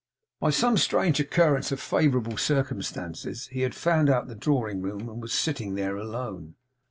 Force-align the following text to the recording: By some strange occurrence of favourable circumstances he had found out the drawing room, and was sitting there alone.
By 0.39 0.49
some 0.49 0.77
strange 0.77 1.19
occurrence 1.19 1.71
of 1.71 1.79
favourable 1.79 2.35
circumstances 2.35 3.49
he 3.51 3.61
had 3.61 3.75
found 3.75 4.09
out 4.09 4.27
the 4.27 4.33
drawing 4.33 4.81
room, 4.81 5.01
and 5.07 5.21
was 5.21 5.31
sitting 5.31 5.75
there 5.75 5.95
alone. 5.95 6.55